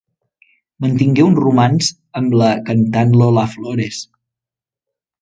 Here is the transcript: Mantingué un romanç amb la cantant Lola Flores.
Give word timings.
Mantingué 0.85 1.25
un 1.25 1.35
romanç 1.41 1.91
amb 2.21 2.39
la 2.43 2.49
cantant 2.71 3.15
Lola 3.23 3.47
Flores. 3.57 4.05